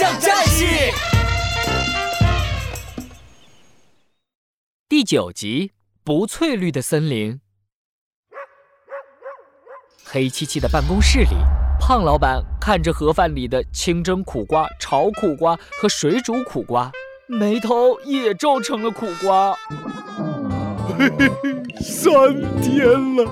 [0.00, 0.64] 象战士
[4.88, 7.38] 第九集：不翠绿的森林。
[10.02, 11.36] 黑漆漆的办公室里，
[11.78, 16.90] 胖老板看着盒饭里的清蒸苦瓜、炒苦瓜和水煮苦瓜，
[17.26, 19.54] 眉头也皱成了苦瓜。
[20.98, 22.12] 嘿嘿嘿，三
[22.62, 23.30] 天了，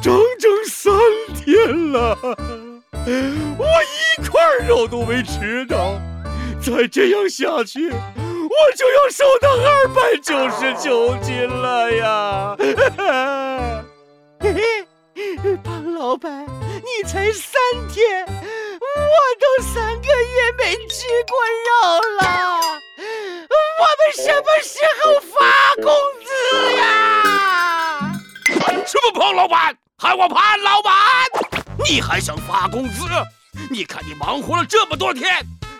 [0.00, 0.94] 整整三
[1.34, 2.16] 天了，
[3.58, 3.66] 我
[4.18, 5.98] 一块肉都没吃到，
[6.60, 7.96] 再这样下去，我
[8.76, 12.56] 就要瘦到二百九十九斤了呀！
[14.40, 14.52] 嘿
[15.14, 21.70] 嘿，胖老板，你才三天，我都三个月没吃过肉
[22.20, 22.24] 了，
[23.78, 25.32] 我们什么时候发
[25.82, 25.84] 工
[26.24, 26.28] 资
[26.76, 26.80] 呀？
[28.86, 30.92] 什么胖老板，喊我潘老板？
[31.88, 33.04] 你还想发工资？
[33.70, 35.30] 你看你忙活了这么多天，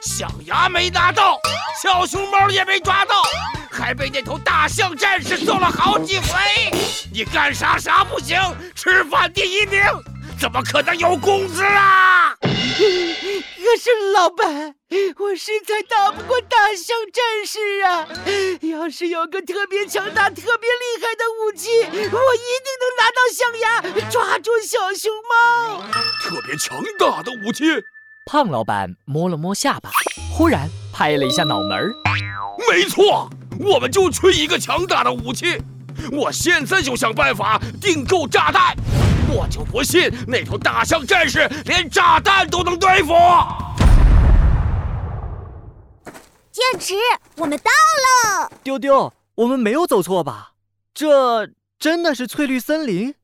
[0.02, 1.38] 象牙没拿到，
[1.82, 3.22] 小熊猫也没抓到，
[3.70, 6.28] 还被那头大象战士揍了好几回。
[7.12, 8.38] 你干啥啥不行，
[8.74, 9.82] 吃饭第一名，
[10.40, 12.34] 怎么可能有工资啊？
[12.40, 14.74] 可是老板，
[15.18, 18.06] 我实在打不过大象战士啊！
[18.62, 22.81] 要是有个特别强大、特别厉害的武器，我一定，
[24.32, 25.82] 抓住小熊猫。
[26.22, 27.64] 特别强大的武器？
[28.24, 29.90] 胖老板摸了摸下巴，
[30.32, 31.92] 忽然拍了一下脑门儿。
[32.70, 33.28] 没错，
[33.60, 35.60] 我们就缺一个强大的武器。
[36.10, 38.74] 我现在就想办法订购炸弹。
[39.28, 43.12] 我就不信那头大象战士连炸弹都能对付。
[46.50, 46.94] 剑齿，
[47.36, 47.70] 我们到
[48.30, 48.50] 了。
[48.62, 50.52] 丢丢，我们没有走错吧？
[50.94, 53.14] 这真的是翠绿森林？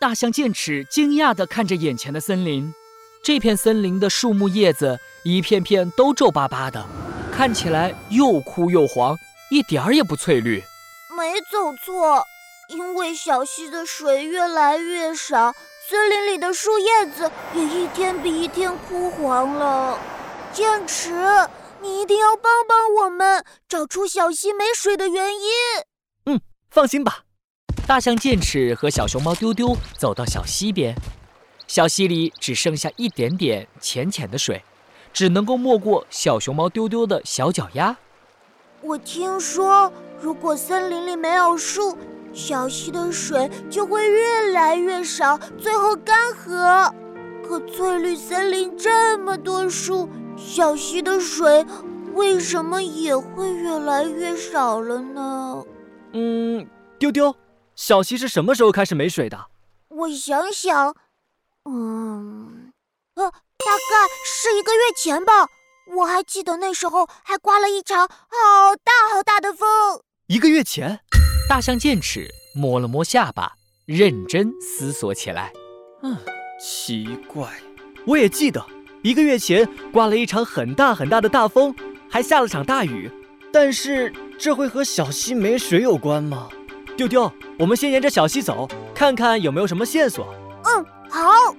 [0.00, 2.72] 大象剑齿惊讶地看着眼前的森林，
[3.20, 6.86] 这片森林的树木叶子一片片都皱巴巴的，
[7.32, 9.18] 看起来又枯又黄，
[9.50, 10.62] 一点儿也不翠绿。
[11.16, 12.24] 没走错。
[12.68, 15.54] 因为小溪的水越来越少，
[15.88, 19.98] 森林里的树叶子也一天比一天枯黄了。
[20.52, 21.10] 剑齿，
[21.80, 25.48] 你一定要帮帮我们，找出小溪没水的原因。
[26.26, 26.40] 嗯，
[26.70, 27.20] 放心吧。
[27.88, 30.94] 大象剑齿和小熊猫丢丢走到小溪边，
[31.66, 34.62] 小溪里只剩下一点点浅浅的水，
[35.10, 37.96] 只能够没过小熊猫丢丢的小脚丫。
[38.82, 39.90] 我听说，
[40.20, 41.96] 如果森林里没有树，
[42.34, 46.92] 小溪的水就会越来越少，最后干涸。
[47.42, 51.64] 可翠绿森林这么多树，小溪的水
[52.12, 55.64] 为什么也会越来越少了呢？
[56.12, 57.34] 嗯，丢丢，
[57.78, 59.46] 小溪是什么时候开始没水的？
[59.86, 60.96] 我想想，
[61.64, 62.72] 嗯，
[63.14, 65.46] 呃，大概是一个月前吧。
[65.98, 69.68] 我还记得那时候还刮了一场好大好大的风。
[70.26, 70.98] 一个月前。
[71.48, 73.52] 大象剑齿摸了摸下巴，
[73.86, 75.52] 认真思索起来。
[76.02, 76.16] 嗯，
[76.60, 77.48] 奇怪，
[78.04, 78.66] 我也记得
[79.04, 81.72] 一个月前刮了一场很大很大的大风，
[82.10, 83.08] 还下了场大雨。
[83.52, 86.48] 但是这会和小溪没水有关吗？
[86.98, 90.34] 丢丢，我们先沿着小溪走，看看有没有什么线索。
[90.64, 91.54] 嗯，好。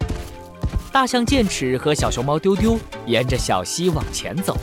[0.92, 4.58] 大象剑齿和小熊猫丢丢沿着小溪往前走。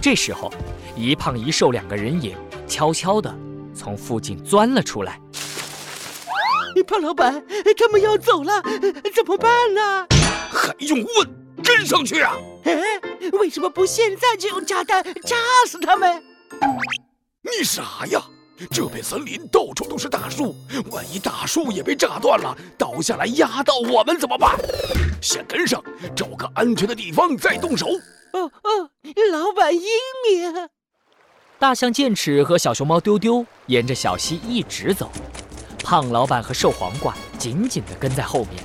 [0.00, 0.50] 这时候，
[0.96, 2.34] 一胖一瘦两个人影
[2.66, 3.30] 悄悄地。
[3.74, 5.20] 从附近钻了出来。
[6.86, 7.44] 胖老板，
[7.76, 8.62] 他们要走了，
[9.14, 10.06] 怎么办呢？
[10.50, 11.62] 还用问？
[11.62, 12.34] 跟上去啊！
[12.64, 12.72] 哎，
[13.32, 15.36] 为什么不现在就用炸弹炸
[15.66, 16.22] 死他们？
[17.42, 18.22] 你傻呀！
[18.70, 20.54] 这片森林到处都是大树，
[20.90, 24.58] 万一大树也被炸断了，倒下来压到我们怎么办？
[25.22, 25.82] 先跟上，
[26.14, 27.86] 找个安全的地方再动手。
[28.32, 28.90] 哦哦，
[29.32, 29.82] 老板英
[30.28, 30.68] 明。
[31.58, 35.10] 大象剑齿和小熊猫丢丢沿着小溪一直走，
[35.82, 38.62] 胖老板和瘦黄瓜紧紧地跟在后面。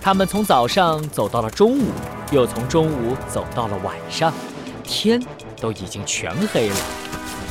[0.00, 1.92] 他们从早上走到了中午，
[2.32, 4.32] 又从中午走到了晚上，
[4.82, 5.22] 天
[5.60, 6.76] 都已经全黑了。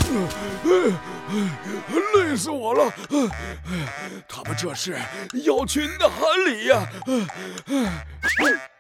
[2.16, 2.92] 累死我了！
[4.28, 4.98] 他们这是
[5.46, 6.10] 要去哪
[6.48, 6.88] 里呀？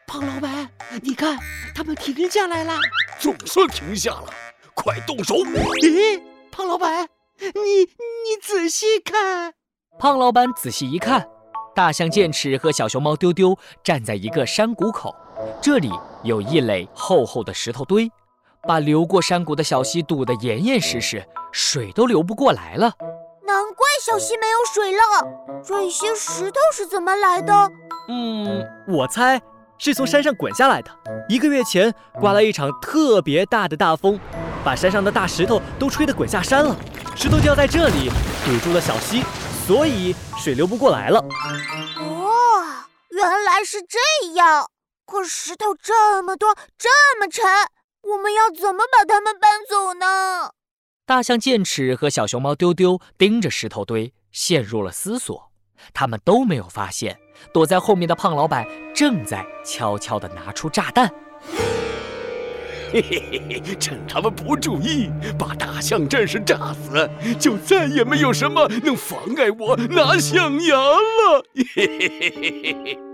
[0.07, 0.67] 胖老板，
[1.01, 1.37] 你看，
[1.75, 2.75] 他们停下来了，
[3.19, 4.33] 总算停下了。
[4.73, 5.35] 快动手！
[5.35, 7.07] 咦，胖老板，
[7.39, 9.53] 你你仔细看。
[9.99, 11.27] 胖老板仔细一看，
[11.75, 15.13] 大象剑齿和小熊猫丢丢站在一个山谷口，
[15.61, 15.91] 这里
[16.23, 18.09] 有一垒厚厚的石头堆，
[18.67, 22.93] 把流过山谷的小溪堵得严严实实，水都流不过来了。
[23.45, 27.53] 难怪小溪没有水了，这些石头是怎么来的？
[28.07, 29.41] 嗯，我猜
[29.77, 30.91] 是从山上滚下来的。
[31.27, 34.19] 一个月前刮了一场特别大的大风，
[34.63, 36.75] 把山上的大石头都吹得滚下山了。
[37.15, 38.11] 石头掉在这里，
[38.45, 39.23] 堵住了小溪，
[39.65, 41.19] 所以水流不过来了。
[41.97, 42.61] 哦，
[43.09, 44.67] 原来是这样。
[45.05, 46.87] 可石头这么多，这
[47.19, 47.43] 么沉，
[48.11, 50.53] 我们要怎么把它们搬走呢？
[51.05, 55.51] 大象剑齿和小熊猫丢丢盯着石头堆，陷入了思索。
[55.93, 57.19] 他们都没有发现，
[57.53, 58.65] 躲在后面的胖老板
[58.95, 61.07] 正在悄悄地拿出炸弹。
[62.91, 67.07] 嘿嘿嘿嘿，趁他们不注意，把大象战士炸死，
[67.39, 71.45] 就再也没有什么能妨碍我拿象牙了。
[71.53, 73.08] 嘿嘿嘿嘿嘿嘿。